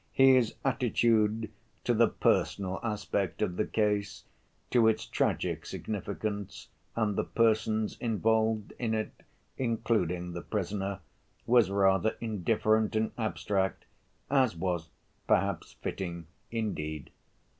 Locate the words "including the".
9.59-10.41